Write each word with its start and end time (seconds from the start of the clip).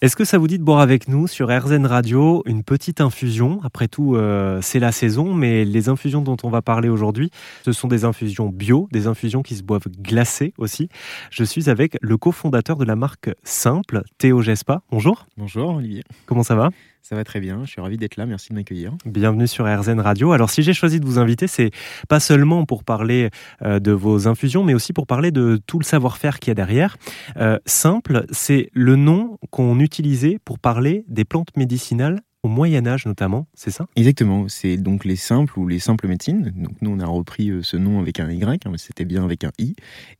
Est-ce 0.00 0.14
que 0.14 0.24
ça 0.24 0.38
vous 0.38 0.46
dit 0.46 0.60
de 0.60 0.62
boire 0.62 0.78
avec 0.78 1.08
nous 1.08 1.26
sur 1.26 1.48
RZN 1.48 1.84
Radio 1.84 2.44
une 2.46 2.62
petite 2.62 3.00
infusion? 3.00 3.58
Après 3.64 3.88
tout, 3.88 4.14
euh, 4.14 4.60
c'est 4.62 4.78
la 4.78 4.92
saison, 4.92 5.34
mais 5.34 5.64
les 5.64 5.88
infusions 5.88 6.22
dont 6.22 6.36
on 6.44 6.50
va 6.50 6.62
parler 6.62 6.88
aujourd'hui, 6.88 7.32
ce 7.64 7.72
sont 7.72 7.88
des 7.88 8.04
infusions 8.04 8.48
bio, 8.48 8.88
des 8.92 9.08
infusions 9.08 9.42
qui 9.42 9.56
se 9.56 9.64
boivent 9.64 9.88
glacées 10.00 10.54
aussi. 10.56 10.88
Je 11.32 11.42
suis 11.42 11.68
avec 11.68 11.98
le 12.00 12.16
cofondateur 12.16 12.76
de 12.76 12.84
la 12.84 12.94
marque 12.94 13.30
Simple, 13.42 14.02
Théo 14.18 14.40
Gespa. 14.40 14.82
Bonjour. 14.92 15.26
Bonjour 15.36 15.74
Olivier. 15.74 16.04
Comment 16.26 16.44
ça 16.44 16.54
va? 16.54 16.70
Ça 17.02 17.16
va 17.16 17.24
très 17.24 17.40
bien, 17.40 17.64
je 17.64 17.70
suis 17.70 17.80
ravi 17.80 17.96
d'être 17.96 18.16
là, 18.16 18.26
merci 18.26 18.50
de 18.50 18.54
m'accueillir. 18.54 18.92
Bienvenue 19.06 19.46
sur 19.46 19.64
RZN 19.66 20.00
Radio. 20.00 20.32
Alors 20.32 20.50
si 20.50 20.62
j'ai 20.62 20.74
choisi 20.74 21.00
de 21.00 21.06
vous 21.06 21.18
inviter, 21.18 21.46
c'est 21.46 21.70
pas 22.08 22.20
seulement 22.20 22.64
pour 22.64 22.84
parler 22.84 23.30
euh, 23.62 23.80
de 23.80 23.92
vos 23.92 24.28
infusions, 24.28 24.64
mais 24.64 24.74
aussi 24.74 24.92
pour 24.92 25.06
parler 25.06 25.30
de 25.30 25.58
tout 25.66 25.78
le 25.78 25.84
savoir-faire 25.84 26.38
qu'il 26.38 26.48
y 26.48 26.52
a 26.52 26.54
derrière. 26.54 26.96
Euh, 27.36 27.58
simple, 27.66 28.26
c'est 28.30 28.70
le 28.72 28.96
nom 28.96 29.38
qu'on 29.50 29.80
utilisait 29.80 30.38
pour 30.44 30.58
parler 30.58 31.04
des 31.08 31.24
plantes 31.24 31.56
médicinales 31.56 32.20
au 32.42 32.48
Moyen 32.48 32.86
Âge 32.86 33.06
notamment, 33.06 33.48
c'est 33.54 33.70
ça? 33.70 33.86
Exactement, 33.96 34.46
c'est 34.48 34.76
donc 34.76 35.04
les 35.04 35.16
simples 35.16 35.58
ou 35.58 35.66
les 35.66 35.78
simples 35.78 36.06
médecines. 36.06 36.52
Donc 36.54 36.80
nous 36.80 36.90
on 36.90 37.00
a 37.00 37.06
repris 37.06 37.50
euh, 37.50 37.62
ce 37.62 37.76
nom 37.76 38.00
avec 38.00 38.20
un 38.20 38.30
Y, 38.30 38.64
hein, 38.64 38.70
mais 38.70 38.78
c'était 38.78 39.04
bien 39.04 39.24
avec 39.24 39.44
un 39.44 39.50
I, 39.58 39.74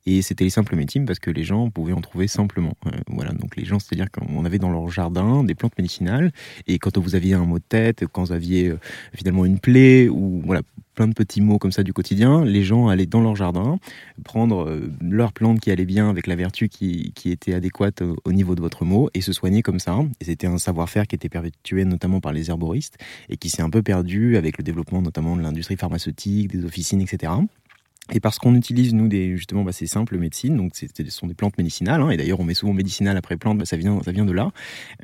et 0.05 0.21
c'était 0.21 0.43
les 0.43 0.49
simples 0.49 0.75
médecines 0.75 1.05
parce 1.05 1.19
que 1.19 1.31
les 1.31 1.43
gens 1.43 1.69
pouvaient 1.69 1.93
en 1.93 2.01
trouver 2.01 2.27
simplement. 2.27 2.73
Euh, 2.87 2.91
voilà, 3.07 3.31
donc 3.31 3.55
les 3.55 3.65
gens, 3.65 3.79
c'est-à-dire 3.79 4.11
qu'on 4.11 4.43
avait 4.45 4.59
dans 4.59 4.71
leur 4.71 4.89
jardin 4.89 5.43
des 5.43 5.55
plantes 5.55 5.77
médicinales, 5.77 6.31
et 6.67 6.77
quand 6.77 6.97
vous 6.97 7.15
aviez 7.15 7.35
un 7.35 7.45
mot 7.45 7.59
de 7.59 7.63
tête, 7.67 8.05
quand 8.11 8.25
vous 8.25 8.31
aviez 8.33 8.67
euh, 8.67 8.79
finalement 9.13 9.45
une 9.45 9.59
plaie 9.59 10.09
ou 10.09 10.41
voilà 10.45 10.61
plein 10.99 11.07
de 11.07 11.13
petits 11.13 11.39
mots 11.39 11.59
comme 11.59 11.71
ça 11.71 11.81
du 11.81 11.93
quotidien, 11.93 12.43
les 12.43 12.61
gens 12.61 12.89
allaient 12.89 13.05
dans 13.05 13.21
leur 13.21 13.33
jardin 13.33 13.79
prendre 14.25 14.81
leur 14.99 15.31
plante 15.31 15.61
qui 15.61 15.71
allait 15.71 15.85
bien 15.85 16.09
avec 16.09 16.27
la 16.27 16.35
vertu 16.35 16.67
qui, 16.67 17.13
qui 17.15 17.31
était 17.31 17.53
adéquate 17.53 18.03
au 18.25 18.33
niveau 18.33 18.53
de 18.53 18.59
votre 18.59 18.83
mot 18.83 19.09
et 19.13 19.21
se 19.21 19.31
soigner 19.31 19.61
comme 19.61 19.79
ça. 19.79 19.97
Et 20.19 20.25
c'était 20.25 20.47
un 20.47 20.57
savoir-faire 20.57 21.07
qui 21.07 21.15
était 21.15 21.29
perpétué 21.29 21.85
notamment 21.85 22.19
par 22.19 22.33
les 22.33 22.49
herboristes 22.49 22.97
et 23.29 23.37
qui 23.37 23.49
s'est 23.49 23.61
un 23.61 23.69
peu 23.69 23.81
perdu 23.81 24.35
avec 24.35 24.57
le 24.57 24.63
développement 24.65 25.01
notamment 25.01 25.37
de 25.37 25.41
l'industrie 25.41 25.77
pharmaceutique, 25.77 26.51
des 26.51 26.65
officines, 26.65 26.99
etc. 26.99 27.31
Et 28.11 28.19
parce 28.19 28.39
qu'on 28.39 28.55
utilise, 28.55 28.93
nous, 28.93 29.07
des, 29.07 29.35
justement, 29.37 29.63
bah, 29.63 29.71
ces 29.71 29.87
simples 29.87 30.17
médecines, 30.17 30.57
donc 30.57 30.73
ce 30.75 30.87
sont 31.09 31.27
des 31.27 31.33
plantes 31.33 31.57
médicinales, 31.57 32.01
hein, 32.01 32.09
et 32.09 32.17
d'ailleurs 32.17 32.39
on 32.39 32.43
met 32.43 32.53
souvent 32.53 32.73
médicinal 32.73 33.17
après 33.17 33.37
plante, 33.37 33.57
bah, 33.57 33.65
ça, 33.65 33.77
vient, 33.77 34.01
ça 34.03 34.11
vient 34.11 34.25
de 34.25 34.31
là, 34.31 34.51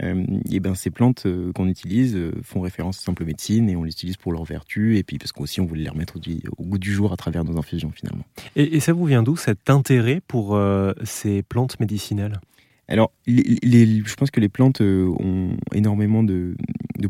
euh, 0.01 0.25
et 0.51 0.59
ben 0.59 0.75
ces 0.75 0.89
plantes 0.89 1.25
euh, 1.25 1.51
qu'on 1.53 1.67
utilise 1.67 2.15
euh, 2.15 2.31
font 2.43 2.61
référence 2.61 2.99
aux 2.99 3.03
simples 3.03 3.25
médecines, 3.25 3.69
et 3.69 3.75
on 3.75 3.83
les 3.83 3.91
utilise 3.91 4.17
pour 4.17 4.31
leurs 4.31 4.45
vertus, 4.45 4.97
et 4.97 5.03
puis 5.03 5.17
parce 5.17 5.31
qu'aussi 5.31 5.61
on 5.61 5.65
voulait 5.65 5.83
les 5.83 5.89
remettre 5.89 6.15
au, 6.17 6.63
goût 6.63 6.77
du 6.77 6.91
jour 6.91 7.13
à 7.13 7.17
travers 7.17 7.43
nos 7.43 7.57
infusions 7.57 7.91
finalement. 7.93 8.25
Et, 8.55 8.79
ça 8.79 8.93
vous 8.93 9.05
vient 9.05 9.23
d'où 9.23 9.35
cet 9.35 9.69
intérêt 9.69 10.21
pour 10.27 10.59
ces 11.03 11.41
plantes 11.43 11.79
médicinales? 11.79 12.39
Alors, 12.87 13.11
je 13.25 14.15
pense 14.15 14.29
que 14.29 14.39
les 14.39 14.49
plantes 14.49 14.81
ont 14.81 15.57
énormément 15.73 16.23
de, 16.23 16.55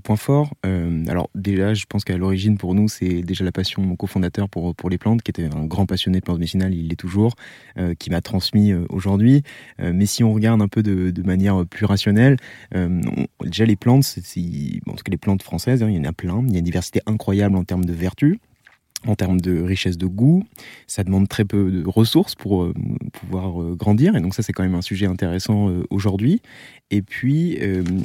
points 0.03 0.15
forts. 0.15 0.53
Euh, 0.65 1.05
alors 1.07 1.29
déjà, 1.35 1.73
je 1.73 1.85
pense 1.87 2.03
qu'à 2.03 2.17
l'origine 2.17 2.57
pour 2.57 2.75
nous, 2.75 2.87
c'est 2.87 3.21
déjà 3.21 3.45
la 3.45 3.51
passion 3.51 3.81
mon 3.81 3.95
cofondateur 3.95 4.49
pour 4.49 4.75
pour 4.75 4.89
les 4.89 4.97
plantes, 4.97 5.21
qui 5.21 5.31
était 5.31 5.45
un 5.45 5.65
grand 5.65 5.85
passionné 5.85 6.19
de 6.19 6.25
plantes 6.25 6.39
médicinales, 6.39 6.73
il 6.73 6.89
l'est 6.89 6.95
toujours, 6.95 7.35
euh, 7.77 7.93
qui 7.93 8.09
m'a 8.09 8.21
transmis 8.21 8.71
euh, 8.71 8.85
aujourd'hui. 8.89 9.43
mais 9.79 10.05
si 10.05 10.23
on 10.23 10.33
regarde 10.33 10.61
un 10.61 10.67
peu 10.67 10.83
de, 10.83 11.23
manière 11.23 11.65
plus 11.65 11.85
rationnelle, 11.85 12.37
déjà 13.43 13.65
les 13.65 13.75
plantes, 13.75 14.03
c'est, 14.03 14.21
en 14.87 14.93
tout 14.93 15.03
cas 15.03 15.11
les 15.11 15.17
plantes 15.17 15.43
françaises, 15.43 15.81
hein, 15.83 15.89
il 15.89 15.95
y 15.95 15.99
en 15.99 16.03
a 16.03 16.13
plein, 16.13 16.43
il 16.47 16.53
y 16.53 16.55
a 16.55 16.59
une 16.59 16.65
diversité 16.65 17.01
incroyable 17.05 17.55
en 17.55 17.63
termes 17.63 17.85
de 17.85 17.93
vertus 17.93 18.37
en 19.07 19.15
termes 19.15 19.39
de 19.39 19.61
richesse 19.61 19.97
de 19.97 20.05
goût. 20.05 20.43
Ça 20.87 21.03
demande 21.03 21.27
très 21.27 21.45
peu 21.45 21.71
de 21.71 21.87
ressources 21.87 22.35
pour 22.35 22.63
euh, 22.63 22.73
pouvoir 23.11 23.61
euh, 23.61 23.75
grandir. 23.75 24.15
Et 24.15 24.21
donc 24.21 24.33
ça, 24.33 24.43
c'est 24.43 24.53
quand 24.53 24.63
même 24.63 24.75
un 24.75 24.81
sujet 24.81 25.05
intéressant 25.05 25.69
euh, 25.69 25.83
aujourd'hui. 25.89 26.41
Et 26.91 27.01
puis, 27.01 27.57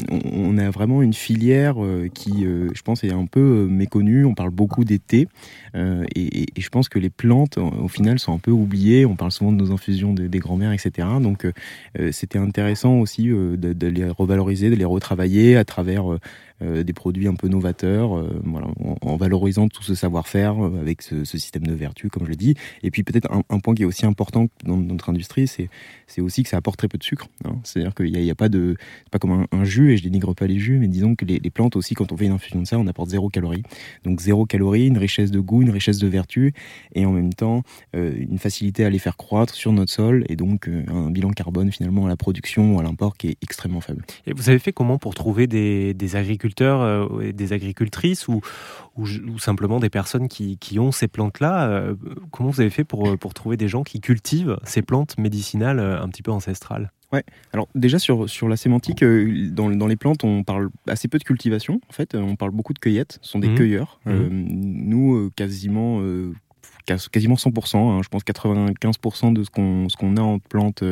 on, 0.08 0.56
a 0.56 0.70
vraiment 0.70 1.02
une 1.02 1.12
filière 1.12 1.76
qui, 2.14 2.44
je 2.44 2.80
pense, 2.80 3.04
est 3.04 3.12
un 3.12 3.26
peu 3.26 3.66
méconnue. 3.68 4.24
On 4.24 4.32
parle 4.32 4.48
beaucoup 4.48 4.86
des 4.86 4.98
thés. 4.98 5.28
Et, 5.74 6.46
je 6.56 6.68
pense 6.70 6.88
que 6.88 6.98
les 6.98 7.10
plantes, 7.10 7.58
au 7.58 7.88
final, 7.88 8.18
sont 8.18 8.32
un 8.32 8.38
peu 8.38 8.50
oubliées. 8.50 9.04
On 9.04 9.16
parle 9.16 9.32
souvent 9.32 9.52
de 9.52 9.58
nos 9.58 9.70
infusions 9.70 10.14
des 10.14 10.38
grands-mères, 10.38 10.72
etc. 10.72 11.06
Donc, 11.20 11.46
c'était 12.10 12.38
intéressant 12.38 12.94
aussi 12.94 13.24
de, 13.24 13.86
les 13.86 14.06
revaloriser, 14.06 14.70
de 14.70 14.76
les 14.76 14.86
retravailler 14.86 15.58
à 15.58 15.66
travers 15.66 16.04
des 16.60 16.92
produits 16.92 17.28
un 17.28 17.34
peu 17.34 17.48
novateurs, 17.48 18.16
euh, 18.16 18.40
voilà, 18.44 18.68
en, 19.02 19.16
valorisant 19.16 19.68
tout 19.68 19.82
ce 19.82 19.94
savoir-faire 19.94 20.64
euh, 20.64 20.80
avec 20.80 21.02
ce, 21.02 21.24
système 21.24 21.66
de 21.66 21.72
vertu, 21.72 22.10
comme 22.10 22.24
je 22.24 22.30
l'ai 22.30 22.36
dit. 22.36 22.54
Et 22.82 22.90
puis 22.90 23.02
peut-être 23.02 23.28
un, 23.32 23.58
point 23.60 23.74
qui 23.74 23.82
est 23.82 23.86
aussi 23.86 24.06
important 24.06 24.48
dans, 24.64 24.76
notre 24.76 25.10
industrie, 25.10 25.46
c'est 25.46 26.20
aussi 26.20 26.42
que 26.42 26.48
ça 26.48 26.56
apporte 26.56 26.78
très 26.78 26.88
peu 26.88 26.98
de 26.98 27.02
sucre. 27.02 27.28
Hein. 27.44 27.56
C'est-à-dire 27.64 27.94
qu'il 27.94 28.12
n'y 28.12 28.30
a, 28.30 28.34
pas 28.34 28.48
de, 28.48 28.76
c'est 29.04 29.10
pas 29.10 29.18
comme 29.18 29.46
un, 29.50 29.64
jus, 29.64 29.92
et 29.92 29.96
je 29.96 30.02
dénigre 30.02 30.34
pas 30.34 30.46
les 30.46 30.58
jus, 30.58 30.78
mais 30.78 30.88
disons 30.88 31.14
que 31.14 31.24
les, 31.24 31.40
plantes 31.50 31.76
aussi, 31.76 31.94
quand 31.94 32.12
on 32.12 32.16
fait 32.16 32.26
une 32.26 32.32
infusion 32.32 32.60
de 32.60 32.66
ça, 32.66 32.78
on 32.78 32.86
apporte 32.86 33.10
zéro 33.10 33.28
calorie. 33.28 33.62
Donc 34.04 34.20
zéro 34.20 34.46
calorie, 34.46 34.86
une 34.86 34.98
richesse 34.98 35.30
de 35.30 35.40
goût, 35.40 35.62
une 35.62 35.70
richesse 35.70 35.98
de 35.98 36.08
vertu, 36.08 36.52
et 36.94 37.06
en 37.06 37.12
même 37.12 37.32
temps 37.32 37.62
une 37.94 38.38
facilité 38.38 38.84
à 38.84 38.90
les 38.90 38.98
faire 38.98 39.16
croître 39.16 39.54
sur 39.54 39.72
notre 39.72 39.92
sol, 39.92 40.24
et 40.28 40.36
donc 40.36 40.68
un 40.68 41.10
bilan 41.10 41.30
carbone 41.30 41.72
finalement 41.72 42.06
à 42.06 42.08
la 42.08 42.16
production 42.16 42.78
à 42.78 42.82
l'import 42.82 43.16
qui 43.16 43.28
est 43.28 43.36
extrêmement 43.42 43.80
faible. 43.80 44.04
Et 44.26 44.32
vous 44.32 44.48
avez 44.48 44.58
fait 44.58 44.72
comment 44.72 44.98
pour 44.98 45.14
trouver 45.14 45.46
des 45.46 46.16
agriculteurs? 46.16 46.49
Euh, 46.60 47.20
et 47.20 47.32
des 47.32 47.52
agricultrices 47.52 48.28
ou, 48.28 48.40
ou, 48.96 49.38
simplement 49.38 49.80
des 49.80 49.90
personnes 49.90 50.28
qui, 50.28 50.58
qui 50.58 50.78
ont 50.78 50.92
ces 50.92 51.08
plantes-là 51.08 51.68
euh, 51.68 51.94
Comment 52.30 52.50
vous 52.50 52.60
avez 52.60 52.70
fait 52.70 52.84
pour, 52.84 53.18
pour 53.18 53.34
trouver 53.34 53.56
des 53.56 53.68
gens 53.68 53.82
qui 53.82 54.00
cultivent 54.00 54.58
ces 54.64 54.82
plantes 54.82 55.18
médicinales 55.18 55.78
euh, 55.78 56.00
un 56.00 56.08
petit 56.08 56.22
peu 56.22 56.30
ancestrales? 56.30 56.92
Ouais. 57.12 57.24
Alors 57.52 57.66
déjà 57.74 57.98
sur, 57.98 58.30
sur 58.30 58.48
la 58.48 58.56
sémantique, 58.56 59.02
dans, 59.02 59.68
dans, 59.68 59.86
les 59.88 59.96
plantes, 59.96 60.22
on 60.22 60.44
parle 60.44 60.70
assez 60.86 61.08
peu 61.08 61.18
de 61.18 61.24
cultivation. 61.24 61.80
En 61.88 61.92
fait, 61.92 62.14
on 62.14 62.36
parle 62.36 62.52
beaucoup 62.52 62.72
de 62.72 62.78
cueillettes. 62.78 63.18
Ce 63.20 63.30
sont 63.30 63.40
des 63.40 63.48
mmh. 63.48 63.54
cueilleurs. 63.56 63.98
Mmh. 64.06 64.28
nous, 64.30 65.30
quasiment 65.34 66.00
quasiment 67.10 67.36
100%, 67.36 67.76
hein, 67.76 68.00
je 68.02 68.08
pense 68.08 68.22
95% 68.22 69.32
de 69.32 69.44
ce 69.44 69.50
qu'on 69.96 70.16
a 70.16 70.20
en 70.20 70.38
plantes 70.38 70.84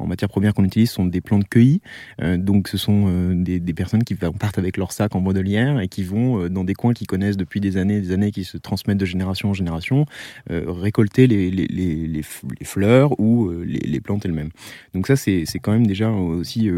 en 0.00 0.06
matière 0.06 0.28
première 0.28 0.54
qu'on 0.54 0.64
utilise 0.64 0.90
sont 0.90 1.04
des 1.04 1.20
plantes 1.20 1.48
cueillies. 1.48 1.80
Euh, 2.22 2.36
donc 2.36 2.68
ce 2.68 2.76
sont 2.76 3.04
euh, 3.06 3.34
des, 3.34 3.60
personnes 3.74 4.02
qui 4.02 4.14
partent 4.14 4.58
avec 4.58 4.76
leur 4.76 4.92
sac 4.92 5.14
en 5.14 5.20
mobilière 5.20 5.80
et 5.80 5.88
qui 5.88 6.02
vont 6.02 6.42
euh, 6.42 6.48
dans 6.48 6.64
des 6.64 6.74
coins 6.74 6.92
qu'ils 6.92 7.06
connaissent 7.06 7.36
depuis 7.36 7.60
des 7.60 7.76
années, 7.76 8.00
des 8.00 8.12
années 8.12 8.30
qui 8.30 8.44
se 8.44 8.56
transmettent 8.56 8.98
de 8.98 9.04
génération 9.04 9.50
en 9.50 9.54
génération, 9.54 10.06
récolter 10.48 11.26
les, 11.26 11.50
les, 11.50 11.66
les, 11.66 12.06
les, 12.06 12.22
fleurs 12.64 13.18
ou 13.20 13.50
les, 13.50 14.00
plantes 14.00 14.24
elles-mêmes. 14.24 14.50
Donc 14.94 15.06
ça 15.06 15.16
c'est 15.16 15.44
quand 15.60 15.72
même 15.72 15.86
déjà 15.86 16.10
aussi 16.10 16.70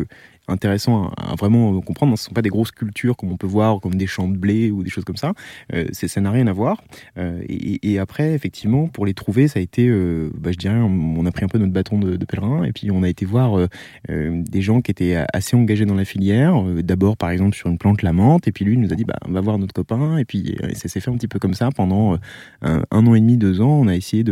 intéressant 0.48 1.12
à, 1.16 1.34
vraiment 1.34 1.80
comprendre. 1.80 2.16
Ce 2.18 2.24
ne 2.24 2.26
sont 2.28 2.34
pas 2.34 2.42
des 2.42 2.50
grosses 2.50 2.72
cultures 2.72 3.16
comme 3.16 3.32
on 3.32 3.36
peut 3.36 3.46
voir, 3.46 3.80
comme 3.80 3.94
des 3.94 4.06
champs 4.06 4.28
de 4.28 4.36
blé 4.36 4.70
ou 4.70 4.82
des 4.82 4.90
choses 4.90 5.04
comme 5.04 5.16
ça. 5.16 5.32
Euh, 5.72 5.86
ça 5.92 6.20
n'a 6.20 6.30
rien 6.30 6.46
à 6.46 6.52
voir. 6.52 6.82
Euh, 7.18 7.42
et, 7.48 7.98
après, 7.98 8.34
effectivement, 8.34 8.88
pour 8.88 9.06
les 9.06 9.14
trouver, 9.14 9.48
ça 9.48 9.58
a 9.58 9.62
été, 9.62 9.88
euh, 9.88 10.30
bah, 10.36 10.50
je 10.52 10.56
dirais, 10.56 10.76
on, 10.76 11.24
a 11.26 11.30
pris 11.30 11.44
un 11.44 11.48
peu 11.48 11.58
notre 11.58 11.72
bâton 11.72 11.98
de, 11.98 12.16
pèlerin 12.24 12.64
et 12.64 12.72
puis 12.72 12.90
on 12.90 13.02
a 13.02 13.08
été 13.08 13.24
voir 13.24 13.58
euh, 13.58 13.68
des 14.08 14.60
gens 14.60 14.80
qui 14.80 14.90
étaient 14.90 15.16
assez 15.32 15.56
engagés 15.56 15.86
dans 15.86 15.94
la 15.94 16.04
filière. 16.04 16.62
D'abord, 16.82 17.16
par 17.16 17.30
exemple, 17.30 17.56
sur 17.56 17.68
une 17.68 17.78
plante 17.78 18.02
la 18.02 18.12
menthe, 18.12 18.48
et 18.48 18.52
puis 18.52 18.64
lui 18.64 18.74
il 18.74 18.80
nous 18.80 18.92
a 18.92 18.96
dit, 18.96 19.04
bah, 19.04 19.16
on 19.26 19.32
va 19.32 19.40
voir 19.40 19.58
notre 19.58 19.74
copain. 19.74 20.18
Et 20.18 20.24
puis 20.24 20.56
ça 20.74 20.88
s'est 20.88 21.00
fait 21.00 21.10
un 21.10 21.16
petit 21.16 21.28
peu 21.28 21.38
comme 21.38 21.54
ça 21.54 21.70
pendant 21.74 22.18
un, 22.62 22.82
an 22.90 23.14
et 23.14 23.20
demi, 23.20 23.36
deux 23.36 23.60
ans. 23.60 23.80
On 23.80 23.88
a 23.88 23.94
essayé 23.94 24.24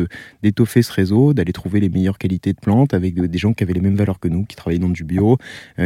d'étoffer 0.43 0.83
ce 0.83 0.93
réseau, 0.93 1.35
d'aller 1.35 1.53
trouver 1.53 1.81
les 1.81 1.89
meilleures 1.89 2.19
qualités 2.19 2.53
de 2.53 2.59
plantes 2.59 2.95
avec 2.95 3.15
des 3.15 3.39
gens 3.39 3.53
qui 3.53 3.65
avaient 3.65 3.73
les 3.73 3.81
mêmes 3.81 3.97
valeurs 3.97 4.19
que 4.19 4.29
nous, 4.29 4.45
qui 4.45 4.57
travaillaient 4.57 4.81
dans 4.81 4.89
du 4.89 5.05
bio, 5.05 5.39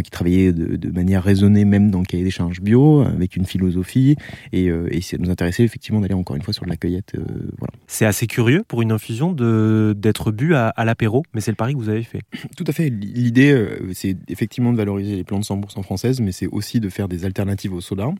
qui 0.02 0.10
travailler 0.14 0.52
de, 0.52 0.90
manière 0.90 1.22
raisonnée, 1.22 1.64
même 1.64 1.90
dans 1.90 1.98
le 1.98 2.04
cahier 2.06 2.24
des 2.24 2.30
charges 2.30 2.60
bio, 2.60 3.02
avec 3.02 3.36
une 3.36 3.44
philosophie. 3.44 4.16
Et, 4.52 4.70
euh, 4.70 4.88
et 4.90 5.00
ça 5.00 5.18
nous 5.18 5.28
intéressait 5.28 5.64
effectivement 5.64 6.00
d'aller 6.00 6.14
encore 6.14 6.36
une 6.36 6.42
fois 6.42 6.54
sur 6.54 6.64
de 6.64 6.70
la 6.70 6.76
cueillette. 6.76 7.12
Euh, 7.16 7.24
voilà. 7.58 7.72
C'est 7.86 8.06
assez 8.06 8.26
curieux 8.26 8.62
pour 8.66 8.80
une 8.80 8.92
infusion 8.92 9.32
d'être 9.32 10.30
bu 10.30 10.54
à, 10.54 10.72
l'apéro, 10.84 11.24
mais 11.34 11.40
c'est 11.40 11.50
le 11.50 11.56
pari 11.56 11.74
que 11.74 11.78
vous 11.78 11.88
avez 11.88 12.04
fait. 12.04 12.20
Tout 12.56 12.64
à 12.66 12.72
fait. 12.72 12.88
L'idée, 12.88 13.52
euh, 13.52 13.90
c'est 13.92 14.16
effectivement 14.28 14.72
de 14.72 14.76
valoriser 14.76 15.16
les 15.16 15.24
plantes 15.24 15.44
100% 15.44 15.82
françaises, 15.82 16.20
mais 16.20 16.32
c'est 16.32 16.46
aussi 16.46 16.80
de 16.80 16.88
faire 16.88 17.08
des 17.08 17.24
alternatives 17.24 17.74
au 17.74 17.80
soda, 17.80 18.10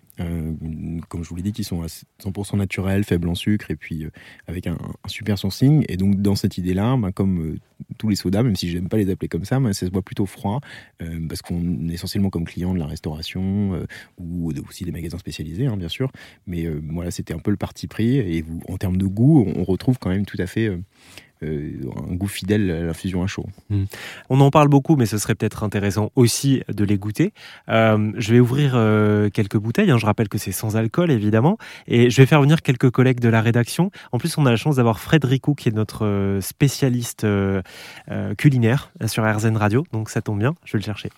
comme 1.08 1.22
je 1.22 1.28
vous 1.28 1.36
l'ai 1.36 1.42
dit, 1.42 1.52
qui 1.52 1.64
sont 1.64 1.82
à 1.82 1.86
100% 1.86 2.56
naturels, 2.56 3.04
faibles 3.04 3.28
en 3.28 3.34
sucre, 3.34 3.70
et 3.70 3.76
puis 3.76 4.06
avec 4.48 4.66
un, 4.66 4.76
super 5.06 5.38
sourcing. 5.38 5.84
Et 5.88 5.96
donc 5.96 6.20
dans 6.20 6.34
cette 6.34 6.58
idée-là, 6.58 6.96
bah, 6.96 7.12
comme 7.12 7.56
tous 7.98 8.08
les 8.08 8.16
sodas, 8.16 8.42
même 8.42 8.56
si 8.56 8.70
j'aime 8.70 8.88
pas 8.88 8.96
les 8.96 9.10
appeler 9.10 9.28
comme 9.28 9.44
ça, 9.44 9.60
mais 9.60 9.72
ça 9.72 9.86
se 9.86 9.92
voit 9.92 10.02
plutôt 10.02 10.26
froid, 10.26 10.60
parce 11.28 11.42
qu'on 11.42 11.88
essentiellement 11.88 12.30
comme 12.30 12.44
client 12.44 12.74
de 12.74 12.78
la 12.78 12.86
restauration 12.86 13.74
euh, 13.74 13.86
ou 14.18 14.52
aussi 14.68 14.84
des 14.84 14.92
magasins 14.92 15.18
spécialisés, 15.18 15.66
hein, 15.66 15.76
bien 15.76 15.88
sûr. 15.88 16.10
Mais 16.46 16.64
euh, 16.64 16.80
voilà, 16.90 17.10
c'était 17.10 17.34
un 17.34 17.38
peu 17.38 17.50
le 17.50 17.56
parti 17.56 17.86
pris. 17.86 18.16
Et 18.16 18.44
en 18.68 18.76
termes 18.76 18.96
de 18.96 19.06
goût, 19.06 19.44
on 19.54 19.64
retrouve 19.64 19.98
quand 19.98 20.10
même 20.10 20.26
tout 20.26 20.36
à 20.38 20.46
fait 20.46 20.68
euh, 20.68 20.78
un 21.44 22.14
goût 22.14 22.26
fidèle 22.26 22.70
à 22.70 22.80
l'infusion 22.80 23.22
à 23.22 23.26
chaud. 23.26 23.46
Hmm. 23.70 23.84
On 24.30 24.40
en 24.40 24.50
parle 24.50 24.68
beaucoup, 24.68 24.96
mais 24.96 25.06
ce 25.06 25.18
serait 25.18 25.34
peut-être 25.34 25.62
intéressant 25.62 26.10
aussi 26.16 26.62
de 26.68 26.84
les 26.84 26.98
goûter. 26.98 27.32
Euh, 27.68 28.12
je 28.16 28.32
vais 28.32 28.40
ouvrir 28.40 28.72
euh, 28.74 29.30
quelques 29.30 29.58
bouteilles. 29.58 29.90
Hein. 29.90 29.98
Je 29.98 30.06
rappelle 30.06 30.28
que 30.28 30.38
c'est 30.38 30.52
sans 30.52 30.76
alcool, 30.76 31.10
évidemment. 31.10 31.58
Et 31.86 32.10
je 32.10 32.16
vais 32.20 32.26
faire 32.26 32.40
venir 32.40 32.62
quelques 32.62 32.90
collègues 32.90 33.20
de 33.20 33.28
la 33.28 33.40
rédaction. 33.40 33.90
En 34.12 34.18
plus, 34.18 34.36
on 34.38 34.46
a 34.46 34.50
la 34.50 34.56
chance 34.56 34.76
d'avoir 34.76 35.00
Fred 35.00 35.24
Ricou, 35.24 35.54
qui 35.54 35.68
est 35.68 35.72
notre 35.72 36.38
spécialiste 36.40 37.26
culinaire 38.38 38.92
sur 39.06 39.24
RZN 39.24 39.56
Radio. 39.56 39.84
Donc 39.92 40.10
ça 40.10 40.22
tombe 40.22 40.38
bien, 40.38 40.54
je 40.64 40.72
vais 40.72 40.78
le 40.78 40.84
chercher. 40.84 41.10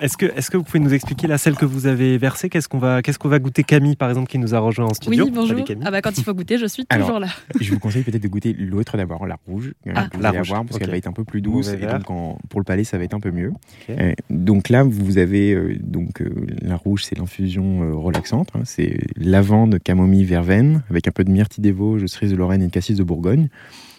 Est-ce 0.00 0.16
que, 0.16 0.26
est 0.26 0.48
que 0.48 0.56
vous 0.56 0.62
pouvez 0.62 0.80
nous 0.80 0.94
expliquer 0.94 1.26
la 1.26 1.36
celle 1.36 1.56
que 1.56 1.66
vous 1.66 1.86
avez 1.86 2.16
versée 2.16 2.48
Qu'est-ce 2.48 2.68
qu'on 2.68 2.78
va, 2.78 3.02
qu'est-ce 3.02 3.18
qu'on 3.18 3.28
va 3.28 3.38
goûter 3.38 3.64
Camille, 3.64 3.96
par 3.96 4.08
exemple, 4.08 4.28
qui 4.28 4.38
nous 4.38 4.54
a 4.54 4.58
rejoint 4.58 4.86
en 4.86 4.94
studio 4.94 5.24
Oui, 5.24 5.30
bonjour. 5.30 5.58
Ah 5.84 5.90
bah, 5.90 6.00
quand 6.00 6.16
il 6.16 6.24
faut 6.24 6.32
goûter, 6.32 6.56
je 6.58 6.66
suis 6.66 6.86
toujours 6.86 7.18
là. 7.18 7.28
Je 7.60 7.70
vous 7.70 7.78
conseille 7.78 8.02
peut-être 8.02 8.22
de 8.22 8.28
goûter 8.28 8.54
l'autre 8.54 8.96
d'abord, 8.96 9.26
la 9.26 9.36
rouge. 9.46 9.74
Ah, 9.94 10.08
la 10.18 10.30
rouge. 10.30 10.50
parce 10.50 10.78
qu'elle 10.78 10.90
va 10.90 10.96
être 10.96 11.06
un 11.06 11.12
peu 11.12 11.24
plus 11.24 11.42
douce. 11.42 11.68
Et 11.68 11.86
donc, 11.86 12.38
pour 12.48 12.60
le 12.60 12.64
palais, 12.64 12.84
ça 12.84 12.96
va 12.96 13.04
être 13.04 13.14
un 13.14 13.20
peu 13.20 13.30
mieux. 13.30 13.52
Euh, 13.90 14.12
donc 14.30 14.68
là, 14.68 14.82
vous 14.84 15.18
avez 15.18 15.52
euh, 15.52 15.76
donc 15.80 16.22
euh, 16.22 16.30
la 16.62 16.76
rouge, 16.76 17.04
c'est 17.04 17.18
l'infusion 17.18 18.00
relaxante. 18.02 18.50
Hein. 18.54 18.60
c'est 18.64 18.98
lavande, 19.16 19.78
camomille, 19.78 20.24
verveine, 20.24 20.82
avec 20.88 21.08
un 21.08 21.12
peu 21.12 21.24
de 21.24 21.30
myrtille 21.30 21.62
des 21.62 21.72
Vosges, 21.72 22.06
cerise 22.06 22.30
de 22.30 22.36
Lorraine 22.36 22.62
et 22.62 22.66
de 22.66 22.72
cassis 22.72 22.96
de 22.96 23.04
Bourgogne. 23.04 23.48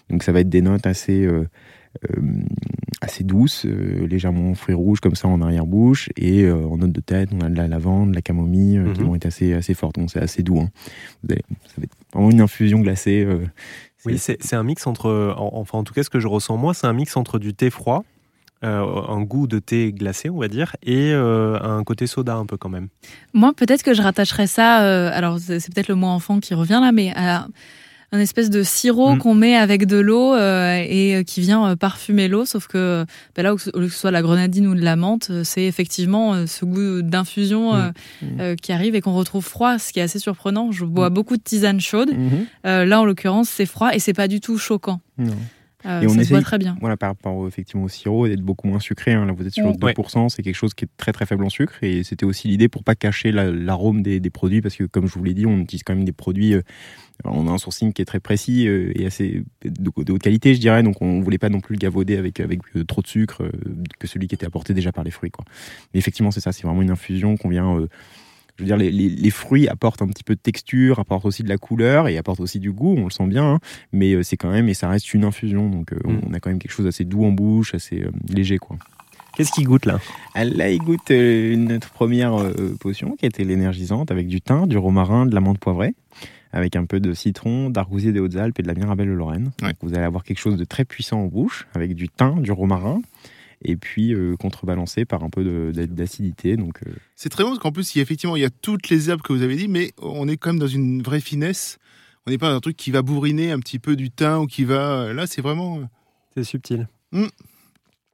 Donc 0.10 0.24
ça 0.24 0.32
va 0.32 0.40
être 0.40 0.50
des 0.50 0.62
notes 0.62 0.88
assez 0.88 1.28
assez 3.02 3.24
douce, 3.24 3.66
euh, 3.66 4.06
légèrement 4.08 4.54
fruits 4.54 4.76
rouges 4.76 5.00
comme 5.00 5.16
ça 5.16 5.28
en 5.28 5.42
arrière-bouche. 5.42 6.10
Et 6.16 6.44
euh, 6.44 6.66
en 6.68 6.78
note 6.78 6.92
de 6.92 7.02
tête, 7.02 7.30
on 7.34 7.42
a 7.42 7.50
de 7.50 7.58
la 7.58 7.68
lavande, 7.68 8.12
de 8.12 8.16
la 8.16 8.22
camomille 8.22 8.78
euh, 8.78 8.94
qui 8.94 9.02
mhm. 9.02 9.08
vont 9.08 9.16
être 9.16 9.26
assez, 9.26 9.54
assez 9.54 9.74
fortes. 9.74 9.98
Donc 9.98 10.12
c'est 10.12 10.22
assez 10.22 10.44
doux. 10.44 10.60
Hein. 10.60 10.70
ça 11.28 11.36
va 11.78 11.84
être 11.84 11.96
vraiment 12.14 12.30
une 12.30 12.42
infusion 12.42 12.80
glacée. 12.80 13.28
oui, 14.06 14.18
c'est 14.18 14.54
un 14.54 14.64
mix 14.64 14.86
entre, 14.88 15.36
enfin 15.38 15.80
en 15.80 15.84
tout 15.84 15.94
cas 15.94 16.04
ce 16.04 16.10
que 16.10 16.20
je 16.20 16.28
ressens 16.28 16.58
moi, 16.58 16.74
c'est 16.74 16.88
un 16.88 16.94
mix 16.94 17.18
entre 17.18 17.40
du 17.40 17.54
thé 17.54 17.70
froid, 17.70 18.04
un 18.62 19.22
goût 19.22 19.48
de 19.48 19.58
thé 19.58 19.92
glacé, 19.92 20.30
on 20.30 20.38
va 20.38 20.48
dire, 20.48 20.76
et 20.84 21.12
un 21.14 21.84
côté 21.84 22.08
soda 22.08 22.36
un 22.36 22.46
peu 22.46 22.58
quand 22.58 22.70
même. 22.70 22.88
Moi, 23.34 23.54
peut-être 23.54 23.84
que 23.84 23.94
je 23.94 24.02
rattacherais 24.02 24.48
ça, 24.48 24.78
alors 25.10 25.40
c'est 25.40 25.74
peut-être 25.74 25.88
le 25.88 25.96
mot 25.96 26.08
enfant 26.08 26.40
qui 26.40 26.54
revient 26.54 26.80
là, 26.82 26.92
mais 26.92 27.14
à 27.16 27.48
un 28.14 28.20
espèce 28.20 28.50
de 28.50 28.62
sirop 28.62 29.16
mm. 29.16 29.18
qu'on 29.20 29.34
met 29.34 29.56
avec 29.56 29.86
de 29.86 29.98
l'eau 29.98 30.34
euh, 30.34 30.84
et 30.86 31.16
euh, 31.16 31.24
qui 31.24 31.40
vient 31.40 31.70
euh, 31.70 31.76
parfumer 31.76 32.28
l'eau. 32.28 32.46
Sauf 32.46 32.68
que 32.68 33.06
ben 33.36 33.44
là, 33.44 33.56
que 33.56 33.62
ce 33.62 33.98
soit 33.98 34.12
la 34.12 34.22
grenadine 34.22 34.68
ou 34.68 34.76
de 34.76 34.82
la 34.82 34.96
menthe, 34.96 35.32
c'est 35.44 35.64
effectivement 35.64 36.46
ce 36.46 36.66
goût 36.66 37.02
d'infusion 37.02 37.74
mm. 37.74 37.92
Mm. 38.22 38.56
qui 38.58 38.74
arrive 38.74 38.96
et 38.96 39.02
qu'on 39.02 39.14
retrouve 39.14 39.46
froid, 39.46 39.80
ce 39.80 39.94
qui 39.94 40.00
est 40.00 40.04
assez 40.04 40.20
surprenant. 40.20 40.72
Je 40.72 40.86
bois 40.86 41.10
beaucoup 41.10 41.38
de 41.38 41.42
tisane 41.42 41.80
chaude. 41.80 42.12
Mm-hmm. 42.12 42.84
là, 42.84 43.02
en 43.02 43.06
l'occurrence, 43.06 43.50
c'est 43.50 43.66
froid 43.66 43.94
et 43.94 44.00
c'est 44.00 44.14
pas 44.14 44.28
du 44.28 44.42
tout 44.42 44.58
choquant. 44.58 45.00
Et 45.86 46.08
on 46.08 46.10
ça 46.10 46.24
se 46.24 46.30
voit 46.30 46.42
très 46.42 46.58
bien. 46.58 46.78
Voilà, 46.80 46.98
par 46.98 47.10
rapport 47.10 47.48
effectivement 47.48 47.84
au 47.84 47.90
sirop, 47.90 48.28
d'être 48.28 48.42
beaucoup 48.42 48.68
moins 48.68 48.80
sucré. 48.80 49.14
Hein. 49.14 49.26
Là, 49.26 49.34
vous 49.34 49.46
êtes 49.46 49.54
sur 49.54 49.72
2%, 49.72 50.30
c'est 50.30 50.44
quelque 50.44 50.56
chose 50.56 50.74
qui 50.74 50.86
est 50.86 50.90
très 50.98 51.12
très 51.12 51.26
faible 51.26 51.44
en 51.44 51.50
sucre. 51.50 51.74
Et 51.82 52.04
c'était 52.04 52.26
aussi 52.26 52.48
l'idée 52.48 52.70
pour 52.70 52.84
pas 52.84 52.96
cacher 52.96 53.32
l'arôme 53.32 54.02
des, 54.02 54.20
des, 54.20 54.30
produits, 54.30 54.62
parce 54.62 54.76
que 54.76 54.84
comme 54.84 55.08
je 55.08 55.14
vous 55.14 55.24
l'ai 55.24 55.34
dit, 55.34 55.46
on 55.46 55.60
utilise 55.60 55.84
quand 55.84 55.96
même 55.96 56.06
des 56.06 56.12
produits 56.12 56.56
on 57.26 57.48
a 57.48 57.52
un 57.52 57.58
sourcing 57.58 57.94
qui 57.94 58.02
est 58.02 58.06
très 58.06 58.20
précis 58.20 58.68
euh, 58.68 58.92
et 58.96 59.06
assez 59.06 59.44
de, 59.64 59.92
haute 59.96 60.22
qualité, 60.22 60.56
je 60.56 60.60
dirais. 60.60 60.84
Donc, 60.84 61.02
on 61.02 61.22
voulait 61.22 61.38
pas 61.38 61.50
non 61.50 61.60
plus 61.60 61.76
le 61.76 61.80
gavauder 61.80 62.18
avec, 62.18 62.40
avec 62.40 62.60
euh, 62.76 62.84
trop 62.84 63.02
de 63.02 63.08
sucre 63.08 63.44
euh, 63.44 63.52
que 64.00 64.08
celui 64.08 64.28
qui 64.28 64.36
était 64.36 64.46
apporté 64.46 64.74
déjà 64.74 64.92
par 64.92 65.04
les 65.04 65.12
fruits. 65.12 65.32
Quoi. 65.32 65.46
Mais 65.94 66.00
effectivement, 66.00 66.32
c'est 66.32 66.40
ça. 66.40 66.52
C'est 66.52 66.64
vraiment 66.64 66.82
une 66.82 66.92
infusion 66.92 67.38
qu'on 67.38 67.50
vient. 67.50 67.88
Je 68.62 68.74
veux 68.74 68.78
dire, 68.78 68.92
les, 68.92 69.30
fruits 69.30 69.68
apportent 69.68 70.02
un 70.02 70.08
petit 70.08 70.24
peu 70.24 70.36
de 70.36 70.40
texture, 70.40 71.00
apportent 71.00 71.26
aussi 71.26 71.44
de 71.44 71.50
la 71.50 71.58
couleur 71.58 72.08
et 72.08 72.18
apportent 72.18 72.40
aussi 72.40 72.60
du 72.60 72.72
goût. 72.72 72.96
On 72.98 73.06
le 73.06 73.10
sent 73.10 73.28
bien, 73.28 73.54
hein. 73.54 73.60
mais 73.92 74.22
c'est 74.24 74.38
quand 74.38 74.52
même 74.52 74.70
et 74.70 74.74
ça 74.74 74.90
reste 74.90 75.14
une 75.14 75.24
infusion. 75.24 75.70
Donc, 75.70 75.92
mm. 75.92 76.20
on 76.30 76.34
a 76.34 76.40
quand 76.40 76.50
même 76.50 76.60
quelque 76.60 76.72
chose 76.72 76.86
d'assez 76.86 77.06
doux 77.06 77.26
en 77.26 77.32
bouche, 77.32 77.74
assez 77.74 78.06
léger, 78.30 78.58
quoi. 78.58 78.78
Qu'est-ce 79.36 79.52
qui 79.52 79.64
goûte 79.64 79.86
là? 79.86 80.00
Là, 80.36 80.70
il 80.70 80.80
goûte 80.80 81.10
notre 81.10 81.90
première 81.92 82.36
potion 82.82 83.16
qui 83.16 83.26
était 83.26 83.46
l'énergisante 83.46 84.12
avec 84.12 84.28
du 84.28 84.42
thym, 84.42 84.68
du 84.68 84.78
romarin, 84.78 85.26
de 85.26 85.34
l'amande 85.34 85.58
poivrée 85.58 85.96
avec 86.54 86.76
un 86.76 86.86
peu 86.86 87.00
de 87.00 87.14
citron, 87.14 87.70
d'argousier 87.70 88.12
des 88.12 88.20
Hautes-Alpes 88.20 88.60
et 88.60 88.64
de 88.64 88.68
la 88.68 88.74
Mirabelle 88.74 89.08
de 89.08 89.14
Lorraine. 89.14 89.52
vous 89.82 89.94
allez 89.94 90.04
avoir 90.04 90.24
quelque 90.24 90.40
chose 90.40 90.58
de 90.58 90.66
très 90.66 90.86
puissant 90.86 91.22
en 91.22 91.28
bouche, 91.28 91.68
avec 91.74 91.96
du 91.96 92.10
thym, 92.10 92.42
du 92.42 92.52
romarin, 92.52 93.02
et 93.64 93.76
puis 93.76 94.14
euh, 94.14 94.36
contrebalancé 94.38 95.06
par 95.06 95.24
un 95.24 95.30
peu 95.30 95.72
d'acidité. 95.72 96.58
Donc 96.58 96.82
euh, 96.86 96.92
c'est 97.16 97.30
très 97.30 97.44
bon 97.44 97.50
parce 97.52 97.60
qu'en 97.60 97.72
plus, 97.72 97.96
il 97.96 98.00
y 98.00 98.02
a, 98.02 98.04
effectivement, 98.04 98.36
il 98.36 98.42
y 98.42 98.46
a 98.46 98.50
toutes 98.50 98.90
les 98.90 99.10
herbes 99.10 99.22
que 99.22 99.34
vous 99.34 99.44
avez 99.44 99.56
dit, 99.56 99.68
mais 99.68 99.92
on 100.02 100.28
est 100.28 100.38
quand 100.38 100.50
même 100.50 100.60
dans 100.60 100.68
une 100.68 101.02
vraie 101.02 101.22
finesse. 101.22 101.78
On 102.28 102.32
n'est 102.32 102.38
pas 102.38 102.50
dans 102.50 102.58
un 102.58 102.60
truc 102.60 102.78
qui 102.78 102.92
va 102.92 103.02
bourriner 103.02 103.52
un 103.52 103.60
petit 103.60 103.80
peu 103.80 103.96
du 103.96 104.12
thym 104.12 104.42
ou 104.42 104.48
qui 104.48 104.64
va. 104.64 105.12
Là, 105.14 105.26
c'est 105.26 105.42
vraiment. 105.42 105.80
Euh, 105.80 105.86
c'est 106.36 106.44
subtil. 106.44 106.88
Mmh. 107.12 107.26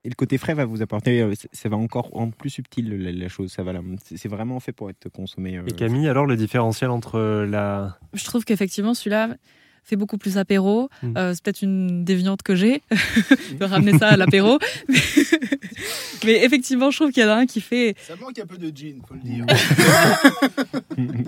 Et 0.04 0.10
le 0.10 0.16
côté 0.16 0.38
frais 0.38 0.54
va 0.54 0.64
vous 0.64 0.82
apporter, 0.82 1.22
euh, 1.22 1.34
ça 1.52 1.68
va 1.68 1.76
encore 1.76 2.16
en 2.16 2.30
plus 2.32 2.50
subtil 2.50 2.90
la, 2.90 3.28
chose. 3.28 3.52
Ça 3.52 3.64
va, 3.64 3.74
c'est 4.06 4.30
vraiment 4.30 4.60
fait 4.62 4.72
pour 4.72 4.90
être 4.90 5.10
consommé. 5.10 5.58
Euh, 5.58 5.66
Et 5.68 5.74
Camille, 5.74 6.08
alors 6.08 6.26
le 6.26 6.38
différentiel 6.38 6.90
entre 6.92 7.20
la. 7.20 8.00
Je 8.14 8.24
trouve 8.24 8.46
qu'effectivement 8.46 8.94
celui-là 8.94 9.36
fait 9.88 9.96
beaucoup 9.96 10.18
plus 10.18 10.38
apéro. 10.38 10.90
Hmm. 11.02 11.14
Euh, 11.18 11.34
c'est 11.34 11.44
peut-être 11.44 11.62
une 11.62 12.04
déviante 12.04 12.44
que 12.44 12.56
j'ai 12.56 12.82
de 13.60 13.66
ramener 13.66 13.98
ça 13.98 14.10
à 14.10 14.18
l'apéro. 14.18 14.60
Mais 16.26 16.44
effectivement, 16.44 16.92
je 16.92 16.98
trouve 16.98 17.12
qu'il 17.12 17.24
y 17.24 17.26
en 17.26 17.30
a 17.30 17.36
un 17.36 17.46
qui 17.46 17.62
fait. 17.62 17.96
Ça 18.06 18.16
manque 18.20 18.38
un 18.40 18.46
peu 18.46 18.58
de 18.58 18.76
gin, 18.76 19.00
faut 19.08 19.14
le 19.14 19.22
dire. 19.22 19.46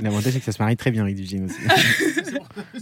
L'avantage, 0.01 0.33
c'est 0.33 0.39
que 0.39 0.45
ça 0.45 0.51
se 0.51 0.61
marie 0.61 0.75
très 0.77 0.91
bien 0.91 1.03
avec 1.03 1.15
du 1.15 1.25
gin 1.25 1.45
aussi. 1.45 1.59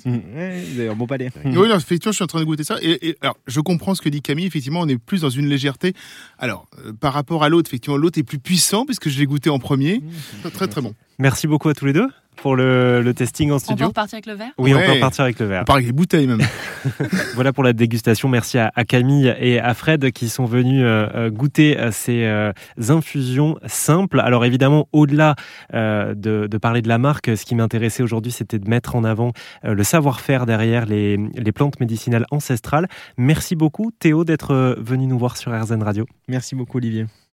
un 0.06 0.96
bon 0.96 1.08
palais. 1.08 1.30
Oui, 1.46 1.70
effectivement, 1.72 2.12
je 2.12 2.16
suis 2.16 2.24
en 2.24 2.28
train 2.28 2.40
de 2.40 2.46
goûter 2.46 2.64
ça. 2.64 2.78
Et, 2.82 3.18
alors, 3.22 3.38
je 3.48 3.60
comprends 3.60 3.96
ce 3.96 4.02
que 4.02 4.10
dit 4.10 4.22
Camille. 4.22 4.46
Effectivement, 4.46 4.82
on 4.82 4.88
est 4.88 4.98
plus 4.98 5.22
dans 5.22 5.30
une 5.30 5.48
légèreté. 5.48 5.94
Alors, 6.40 6.68
euh, 6.86 6.94
par 6.94 7.14
rapport 7.14 7.44
à 7.44 7.50
l'autre, 7.50 7.70
effectivement, 7.70 7.98
l'autre 7.98 8.20
est 8.20 8.24
plus 8.24 8.40
puissant 8.40 8.86
puisque 8.86 9.10
je 9.10 9.20
l'ai 9.20 9.26
goûté 9.26 9.50
en 9.50 9.60
premier. 9.60 10.00
Mmh. 10.00 10.50
Très, 10.52 10.68
très 10.68 10.82
bon. 10.82 10.94
Merci 11.20 11.48
beaucoup 11.48 11.70
à 11.70 11.74
tous 11.74 11.86
les 11.86 11.94
deux 11.94 12.08
pour 12.48 12.56
le, 12.56 13.12
testing 13.14 13.52
en 13.52 13.60
studio. 13.60 13.76
On 13.76 13.78
peut 13.78 13.86
repartir 13.88 14.16
avec 14.16 14.26
le 14.26 14.34
verre 14.36 14.52
Oui, 14.58 14.74
on 14.74 14.80
peut 14.80 14.94
repartir 14.94 15.26
avec 15.26 15.38
le 15.38 15.48
verre. 15.48 15.62
On 15.64 15.66
part 15.66 15.76
avec 15.76 15.88
les 15.88 15.92
bouteilles 15.92 16.28
même. 16.28 16.40
voilà 17.36 17.52
pour 17.52 17.62
la 17.62 17.74
dégustation. 17.74 18.30
Merci 18.30 18.58
à, 18.58 18.72
Camille 18.88 19.36
et 19.38 19.60
à 19.60 19.74
Fred 19.74 20.14
qui 20.14 20.30
sont 20.30 20.46
venus 20.46 20.82
euh, 20.82 21.10
euh, 21.14 21.30
goûter 21.30 21.78
ces 21.92 22.24
euh, 22.24 22.54
infusions 22.88 23.58
simples. 23.66 24.22
Alors 24.22 24.46
évidemment, 24.46 24.88
au-delà 24.94 25.36
de, 25.74 26.58
parler 26.62 26.82
de 26.82 26.88
la 26.88 27.00
marque, 27.00 27.36
ce 27.36 27.44
qui 27.44 27.54
m'intéressait 27.54 28.02
aujourd'hui, 28.02 28.32
c'était 28.32 28.60
de 28.60 28.70
mettre 28.70 28.96
en 28.96 29.04
avant 29.04 29.34
le 29.64 29.84
savoir-faire 29.84 30.46
derrière 30.46 30.86
les, 30.86 31.18
les, 31.18 31.52
plantes 31.52 31.82
médicinales 31.82 32.26
ancestrales. 32.32 32.88
Merci 33.18 33.58
beaucoup 33.58 33.92
Théo 33.92 34.24
d'être 34.24 34.78
venu 34.80 35.06
nous 35.06 35.20
voir 35.20 35.36
sur 35.36 35.52
RZN 35.52 35.84
Radio. 35.84 36.06
Merci 36.30 36.56
beaucoup 36.56 36.78
Olivier. 36.78 37.08